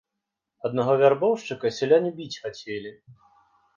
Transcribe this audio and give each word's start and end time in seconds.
Аднаго 0.69 0.95
вярбоўшчыка 1.01 1.73
сяляне 1.79 2.11
біць 2.21 2.39
хацелі. 2.47 2.91